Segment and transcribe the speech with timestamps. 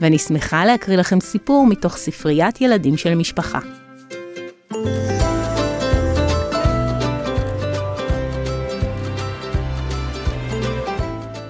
[0.00, 3.58] ואני שמחה להקריא לכם סיפור מתוך ספריית ילדים של משפחה.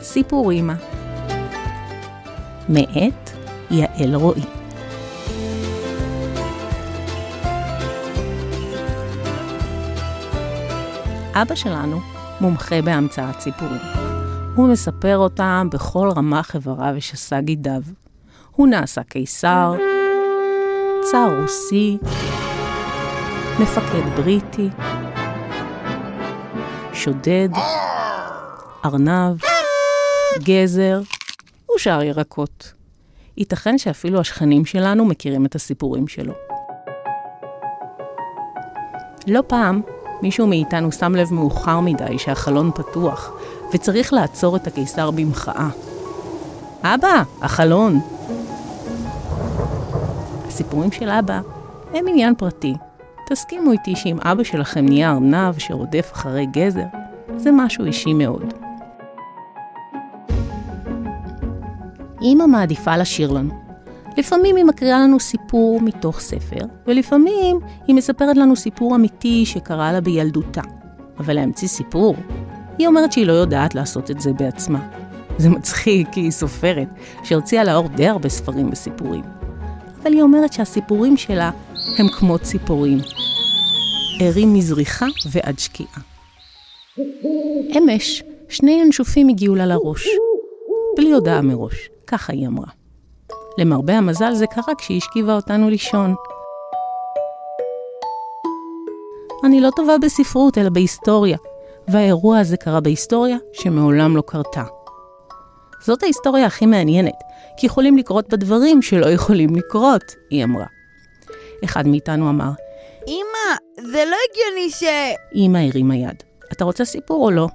[0.00, 0.74] סיפור אמא
[2.68, 3.30] מאת
[3.70, 4.42] יעל רועי
[11.42, 12.00] אבא שלנו
[12.40, 13.80] מומחה בהמצאת סיפורים.
[14.54, 17.82] הוא מספר אותם בכל רמ"ח איבריו ושס"ה גידיו.
[18.58, 19.74] הוא נעשה קיסר,
[21.10, 21.98] צר רוסי,
[23.60, 24.68] מפקד בריטי,
[26.92, 27.48] שודד,
[28.84, 29.36] ארנב,
[30.38, 31.00] גזר
[31.76, 32.72] ושאר ירקות.
[33.36, 36.34] ייתכן שאפילו השכנים שלנו מכירים את הסיפורים שלו.
[39.26, 39.80] לא פעם
[40.22, 43.32] מישהו מאיתנו שם לב מאוחר מדי שהחלון פתוח,
[43.74, 45.68] וצריך לעצור את הקיסר במחאה.
[46.82, 48.17] אבא, החלון!
[50.60, 51.40] הסיפורים של אבא
[51.94, 52.74] הם עניין פרטי.
[53.28, 56.84] תסכימו איתי שאם אבא שלכם נהיה ארנב שרודף אחרי גזר,
[57.36, 58.54] זה משהו אישי מאוד.
[62.22, 63.54] אמא מעדיפה לשיר לנו.
[64.16, 70.00] לפעמים היא מקריאה לנו סיפור מתוך ספר, ולפעמים היא מספרת לנו סיפור אמיתי שקרה לה
[70.00, 70.62] בילדותה.
[71.18, 72.16] אבל להמציא סיפור,
[72.78, 74.88] היא אומרת שהיא לא יודעת לעשות את זה בעצמה.
[75.38, 76.88] זה מצחיק, כי היא סופרת,
[77.22, 79.38] שהוציאה לאור די הרבה ספרים וסיפורים.
[80.12, 81.50] היא אומרת שהסיפורים שלה
[81.98, 82.98] הם כמו ציפורים,
[84.20, 86.00] ערים מזריחה ועד שקיעה.
[87.78, 90.08] אמש, שני ינשופים הגיעו לה לראש,
[90.96, 92.70] בלי הודעה מראש, ככה היא אמרה.
[93.58, 96.14] למרבה המזל זה קרה כשהיא השכיבה אותנו לישון.
[99.44, 101.38] אני לא טובה בספרות, אלא בהיסטוריה,
[101.88, 104.64] והאירוע הזה קרה בהיסטוריה שמעולם לא קרתה.
[105.80, 107.14] זאת ההיסטוריה הכי מעניינת,
[107.56, 110.66] כי יכולים לקרות בה דברים שלא יכולים לקרות, היא אמרה.
[111.64, 112.50] אחד מאיתנו אמר,
[113.08, 114.84] אמא, זה לא הגיוני ש...
[115.34, 116.22] אמא הרימה יד.
[116.52, 117.48] אתה רוצה סיפור או לא?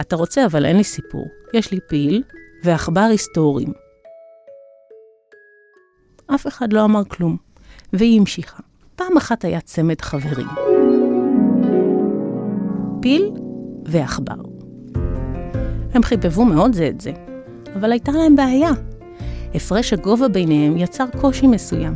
[0.00, 1.26] אתה רוצה, אבל אין לי סיפור.
[1.54, 2.22] יש לי פיל
[2.64, 3.72] ועכבר היסטוריים.
[6.34, 7.36] אף אחד לא אמר כלום,
[7.92, 8.62] והיא המשיכה.
[8.96, 10.46] פעם אחת היה צמד חברים.
[13.02, 13.30] פיל
[13.84, 14.34] ועכבר.
[15.94, 17.12] הם חיבבו מאוד זה את זה,
[17.78, 18.70] אבל הייתה להם בעיה.
[19.54, 21.94] הפרש הגובה ביניהם יצר קושי מסוים.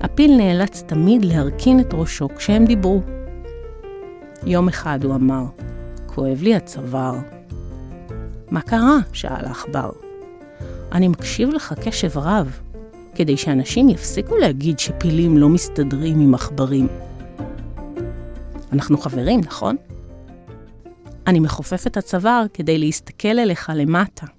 [0.00, 3.00] הפיל נאלץ תמיד להרכין את ראשו כשהם דיברו.
[4.46, 5.44] יום אחד הוא אמר,
[6.06, 7.14] כואב לי הצוואר.
[8.50, 8.98] מה קרה?
[9.12, 9.90] שאל העכבר.
[10.92, 12.60] אני מקשיב לך קשב רב,
[13.14, 16.88] כדי שאנשים יפסיקו להגיד שפילים לא מסתדרים עם עכברים.
[18.72, 19.76] אנחנו חברים, נכון?
[21.26, 24.35] אני מכופף את הצוואר כדי להסתכל אליך למטה.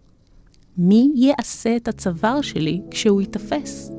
[0.78, 3.92] מי יעשה את הצוואר שלי כשהוא ייתפס?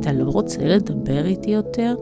[0.00, 1.94] אתה לא רוצה לדבר איתי יותר?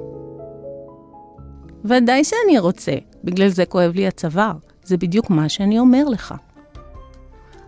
[1.85, 2.93] ודאי שאני רוצה,
[3.25, 4.53] בגלל זה כואב לי הצוואר.
[4.85, 6.35] זה בדיוק מה שאני אומר לך.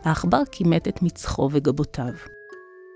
[0.04, 2.12] העכבר כימת את מצחו וגבותיו.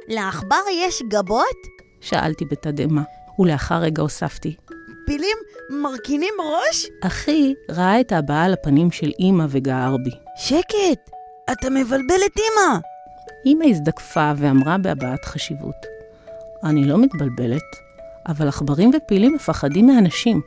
[0.09, 1.57] לעכבר יש גבות?
[2.01, 3.03] שאלתי בתדהמה,
[3.39, 4.57] ולאחר רגע הוספתי.
[5.07, 5.37] פילים
[5.71, 6.87] מרכינים ראש?
[7.03, 10.11] אחי ראה את הבעה על הפנים של אמא וגער בי.
[10.37, 11.11] שקט,
[11.53, 12.79] אתה מבלבל את אמא.
[13.47, 15.87] אמא הזדקפה ואמרה בהבעת חשיבות.
[16.65, 17.77] אני לא מתבלבלת,
[18.29, 20.41] אבל עכברים ופילים מפחדים מאנשים.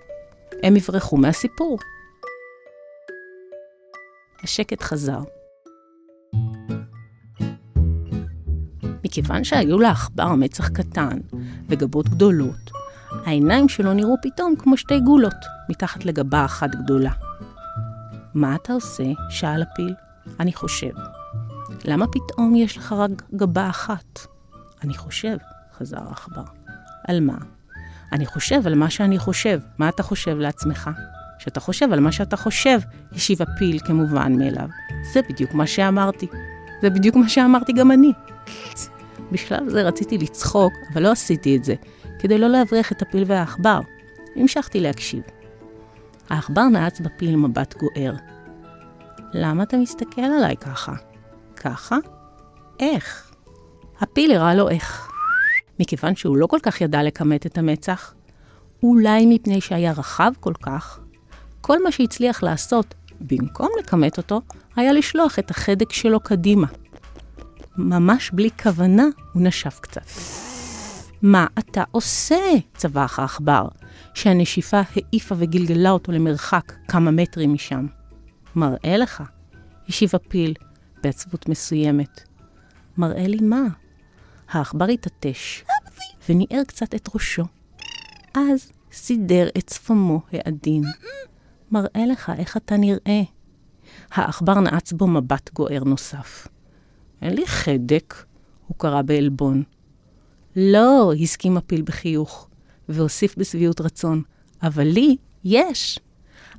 [0.63, 1.79] הם יברחו מהסיפור.
[4.43, 5.19] השקט חזר.
[9.03, 11.19] מכיוון שהיו לעכבר מצח קטן
[11.69, 12.71] וגבות גדולות,
[13.25, 17.11] העיניים שלו נראו פתאום כמו שתי גולות, מתחת לגבה אחת גדולה.
[18.33, 19.03] מה אתה עושה?
[19.29, 19.93] שאל הפיל.
[20.39, 20.91] אני חושב.
[21.85, 24.19] למה פתאום יש לך רק גבה אחת?
[24.83, 25.37] אני חושב,
[25.77, 26.43] חזר העכבר.
[27.07, 27.37] על מה?
[28.11, 29.59] אני חושב על מה שאני חושב.
[29.77, 30.89] מה אתה חושב לעצמך?
[31.39, 32.79] שאתה חושב על מה שאתה חושב,
[33.11, 34.67] השיב הפיל כמובן מאליו.
[35.13, 36.27] זה בדיוק מה שאמרתי.
[36.81, 38.13] זה בדיוק מה שאמרתי גם אני.
[39.31, 41.75] בשלב זה רציתי לצחוק, אבל לא עשיתי את זה,
[42.19, 43.79] כדי לא להבריח את הפיל והעכבר.
[44.35, 45.21] המשכתי להקשיב.
[46.29, 48.13] העכבר נעץ בפיל מבט גוער.
[49.33, 50.93] למה אתה מסתכל עליי ככה?
[51.55, 51.95] ככה?
[52.79, 53.31] איך?
[53.99, 55.11] הפיל הראה לו איך.
[55.79, 58.13] מכיוון שהוא לא כל כך ידע לכמת את המצח,
[58.83, 60.99] אולי מפני שהיה רחב כל כך,
[61.61, 64.41] כל מה שהצליח לעשות, במקום לכמת אותו,
[64.75, 66.67] היה לשלוח את החדק שלו קדימה.
[67.77, 70.05] ממש בלי כוונה, הוא נשף קצת.
[71.21, 72.35] מה אתה עושה?
[72.77, 73.67] צווח העכבר,
[74.13, 77.85] שהנשיפה העיפה וגלגלה אותו למרחק כמה מטרים משם.
[78.57, 79.23] מראה לך,
[79.87, 80.53] השיב הפיל
[81.03, 82.21] בעצבות מסוימת.
[82.97, 83.61] מראה לי מה?
[84.49, 85.63] העכבר התעטש,
[86.29, 87.43] וניער קצת את ראשו.
[88.35, 90.83] אז סידר את שפמו העדין.
[91.71, 93.21] מראה לך איך אתה נראה.
[94.11, 96.47] העכבר נעץ בו מבט גוער נוסף.
[97.21, 98.15] אין לי חדק,
[98.67, 99.63] הוא קרא בעלבון.
[100.55, 102.49] לא, הסכים הפיל בחיוך,
[102.89, 104.21] והוסיף בשביעות רצון,
[104.63, 105.99] אבל לי יש.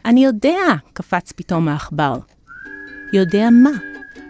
[0.05, 0.59] אני יודע,
[0.93, 2.19] קפץ פתאום העכבר.
[3.13, 3.71] יודע מה?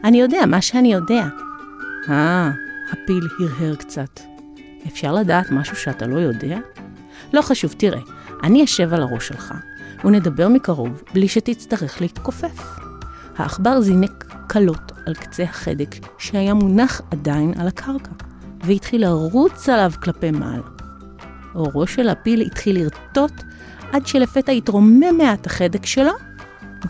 [0.04, 1.26] אני יודע מה שאני יודע.
[2.08, 2.50] אה,
[2.92, 4.20] הפיל הרהר קצת.
[4.86, 6.58] אפשר לדעת משהו שאתה לא יודע?
[7.32, 8.00] לא חשוב, תראה,
[8.42, 9.54] אני אשב על הראש שלך,
[10.04, 12.78] ונדבר מקרוב בלי שתצטרך להתכופף.
[13.36, 18.10] העכבר זינק קלות על קצה החדק שהיה מונח עדיין על הקרקע,
[18.64, 20.62] והתחיל לרוץ עליו כלפי מעלה.
[21.54, 23.32] אורו של הפיל התחיל לרטוט
[23.92, 26.12] עד שלפתע התרומם מעט החדק שלו,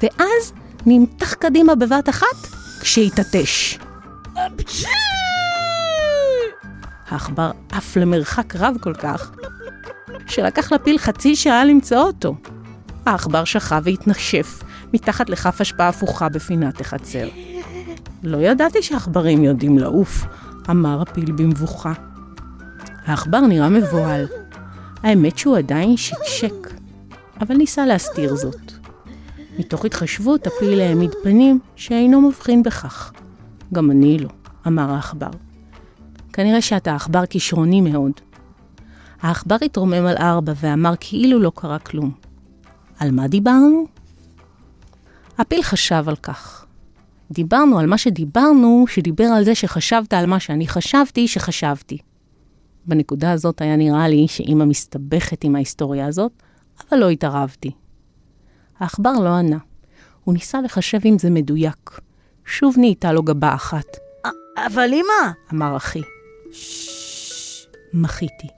[0.03, 0.53] ואז
[0.87, 2.47] נמתח קדימה בבת אחת
[2.81, 3.79] כשהתעטש.
[7.09, 9.31] העכבר עף למרחק רב כל כך,
[10.27, 12.37] שלקח לפיל חצי שעה למצוא אותו.
[13.07, 14.63] העכבר שכב והתנשף
[14.93, 17.29] מתחת לכף אשפה הפוכה בפינת החצר.
[18.23, 20.25] לא ידעתי שעכברים יודעים לעוף,
[20.71, 21.93] אמר הפיל במבוכה.
[23.07, 24.27] העכבר נראה מבוהל.
[25.03, 26.73] האמת שהוא עדיין שקשק,
[27.41, 28.73] אבל ניסה להסתיר זאת.
[29.59, 33.13] מתוך התחשבות הפיל העמיד פנים שאינו מבחין בכך.
[33.75, 34.29] גם אני לא,
[34.67, 35.31] אמר העכבר.
[36.33, 38.13] כנראה שאתה עכבר כישרוני מאוד.
[39.21, 42.13] העכבר התרומם על ארבע ואמר כאילו לא קרה כלום.
[42.99, 43.87] על מה דיברנו?
[45.39, 46.67] הפיל חשב על כך.
[47.31, 51.99] דיברנו על מה שדיברנו, שדיבר על זה שחשבת על מה שאני חשבתי שחשבתי.
[52.87, 56.33] בנקודה הזאת היה נראה לי שאימא מסתבכת עם ההיסטוריה הזאת,
[56.91, 57.71] אבל לא התערבתי.
[58.79, 59.59] העכבר לא ענה.
[60.25, 62.01] הוא ניסה לחשב אם זה מדויק.
[62.45, 63.97] שוב נהייתה לו גבה אחת.
[64.67, 65.33] אבל אמא!
[65.53, 66.03] אמר אחי.
[67.95, 68.49] מחיתי.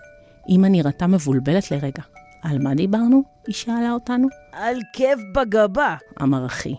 [0.49, 2.03] אמא נראתה מבולבלת לרגע.
[2.43, 3.23] על מה דיברנו?
[3.47, 4.29] היא שאלה אותנו.
[4.53, 5.97] על כאב בגבה.
[6.23, 6.75] אמר אחי.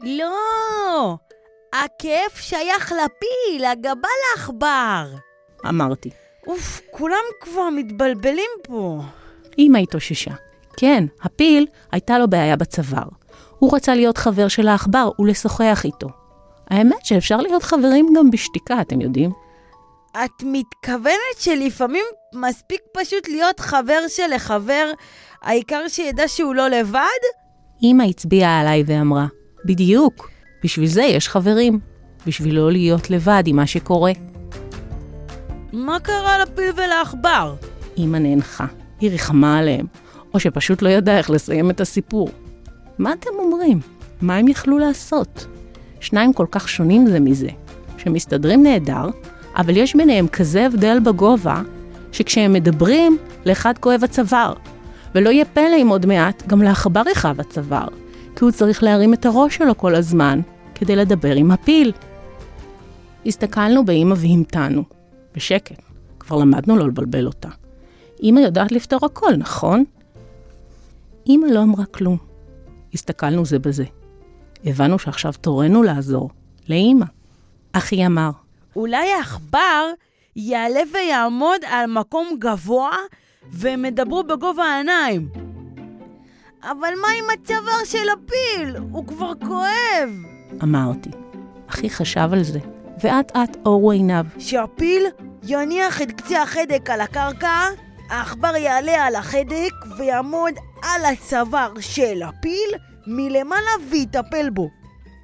[0.00, 1.18] לא!
[1.72, 5.06] הכאב שייך לפיל, הגבה לעכבר.
[5.68, 6.10] אמרתי.
[6.46, 9.00] אוף, כולם כבר מתבלבלים פה.
[9.58, 10.34] אמא התאוששה.
[10.76, 13.08] כן, הפיל, הייתה לו בעיה בצוואר.
[13.58, 16.08] הוא רצה להיות חבר של העכבר ולשוחח איתו.
[16.70, 19.30] האמת שאפשר להיות חברים גם בשתיקה, אתם יודעים?
[20.24, 22.04] את מתכוונת שלפעמים
[22.34, 24.90] מספיק פשוט להיות חבר של לחבר,
[25.42, 27.22] העיקר שידע שהוא לא לבד?
[27.82, 29.26] אמא הצביעה עליי ואמרה,
[29.64, 30.30] בדיוק,
[30.64, 31.92] בשביל זה יש חברים.
[32.26, 34.12] בשביל לא להיות לבד עם מה שקורה.
[35.72, 37.54] מה קרה לפיל ולעכבר?
[37.98, 38.66] אמא נאנחה,
[39.00, 39.86] היא ריחמה עליהם,
[40.34, 42.28] או שפשוט לא ידעה איך לסיים את הסיפור.
[42.98, 43.80] מה אתם אומרים?
[44.22, 45.46] מה הם יכלו לעשות?
[46.00, 47.48] שניים כל כך שונים זה מזה,
[47.98, 49.06] שמסתדרים נהדר,
[49.56, 51.62] אבל יש ביניהם כזה הבדל בגובה,
[52.12, 54.52] שכשהם מדברים, לאחד כואב הצוואר.
[55.14, 57.88] ולא יהיה פלא אם עוד מעט גם לעכבר יכאב הצוואר,
[58.36, 60.40] כי הוא צריך להרים את הראש שלו כל הזמן,
[60.74, 61.92] כדי לדבר עם הפיל.
[63.26, 64.84] הסתכלנו באמא והמתנו.
[65.36, 65.82] בשקט,
[66.18, 67.48] כבר למדנו לא לבלבל אותה.
[68.22, 69.84] אמא יודעת לפתור הכל, נכון?
[71.28, 72.16] אמא לא אמרה כלום.
[72.94, 73.84] הסתכלנו זה בזה.
[74.64, 76.30] הבנו שעכשיו תורנו לעזור,
[76.68, 77.04] לאמא.
[77.72, 78.30] אחי אמר,
[78.76, 79.90] אולי העכבר
[80.36, 82.96] יעלה ויעמוד על מקום גבוה
[83.50, 85.28] והם ידברו בגובה העיניים.
[86.62, 88.76] אבל מה עם הצוואר של הפיל?
[88.90, 90.10] הוא כבר כואב.
[90.62, 91.10] אמרתי.
[91.66, 92.58] אחי חשב על זה,
[93.02, 94.26] ואט אט אורו עיניו.
[94.38, 95.06] שהפיל
[95.42, 97.60] יניח את קצה החדק על הקרקע,
[98.10, 102.70] העכבר יעלה על החדק ויעמוד על הצוואר של הפיל
[103.06, 104.68] מלמעלה ויטפל בו.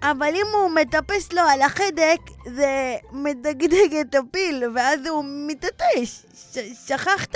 [0.03, 6.23] אבל אם הוא מטפס לו על החדק, זה מדגדג את הפיל, ואז הוא מתעטש.
[6.53, 7.35] ש- שכחת?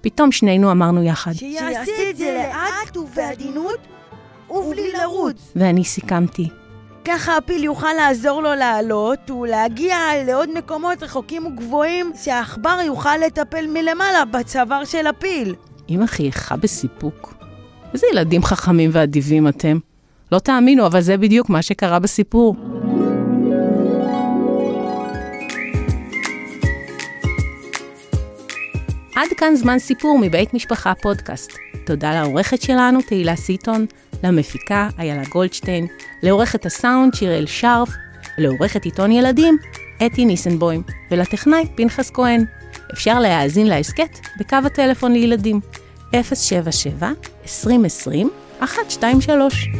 [0.00, 3.78] פתאום שנינו אמרנו יחד, שיעשה את זה לאט ובעדינות
[4.50, 5.52] ובלי לרוץ.
[5.56, 6.48] ואני סיכמתי.
[7.04, 14.24] ככה הפיל יוכל לעזור לו לעלות ולהגיע לעוד מקומות רחוקים וגבוהים שהעכבר יוכל לטפל מלמעלה
[14.24, 15.54] בצוואר של הפיל.
[15.88, 17.34] אמא חייכה בסיפוק.
[17.94, 19.78] איזה ילדים חכמים ואדיבים אתם.
[20.32, 22.56] לא תאמינו, אבל זה בדיוק מה שקרה בסיפור.
[29.14, 31.52] עד כאן זמן סיפור מבית משפחה פודקאסט.
[31.84, 33.86] תודה לעורכת שלנו, תהילה סיטון,
[34.24, 35.86] למפיקה, איילה גולדשטיין,
[36.22, 37.88] לעורכת הסאונד, שיראל שרף,
[38.38, 39.58] לעורכת עיתון ילדים,
[40.06, 42.44] אתי ניסנבוים, ולטכנאי, פנחס כהן.
[42.92, 45.77] אפשר להאזין להסכת בקו הטלפון לילדים, 03-6171111.
[46.12, 49.70] 077 2020 123